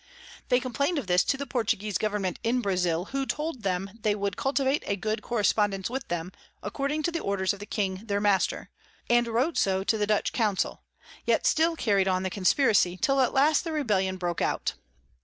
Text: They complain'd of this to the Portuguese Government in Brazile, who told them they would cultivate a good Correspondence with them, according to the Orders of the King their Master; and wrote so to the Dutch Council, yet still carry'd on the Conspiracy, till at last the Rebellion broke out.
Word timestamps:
They 0.49 0.59
complain'd 0.59 0.97
of 0.97 1.05
this 1.05 1.23
to 1.25 1.37
the 1.37 1.45
Portuguese 1.45 1.99
Government 1.99 2.39
in 2.41 2.59
Brazile, 2.59 3.09
who 3.09 3.23
told 3.27 3.61
them 3.61 3.99
they 4.01 4.15
would 4.15 4.35
cultivate 4.35 4.81
a 4.87 4.95
good 4.95 5.21
Correspondence 5.21 5.91
with 5.91 6.07
them, 6.07 6.31
according 6.63 7.03
to 7.03 7.11
the 7.11 7.19
Orders 7.19 7.53
of 7.53 7.59
the 7.59 7.67
King 7.67 7.97
their 8.05 8.19
Master; 8.19 8.71
and 9.11 9.27
wrote 9.27 9.57
so 9.59 9.83
to 9.83 9.99
the 9.99 10.07
Dutch 10.07 10.33
Council, 10.33 10.81
yet 11.23 11.45
still 11.45 11.75
carry'd 11.75 12.07
on 12.07 12.23
the 12.23 12.31
Conspiracy, 12.31 12.97
till 12.99 13.21
at 13.21 13.31
last 13.31 13.63
the 13.63 13.71
Rebellion 13.71 14.17
broke 14.17 14.41
out. 14.41 14.73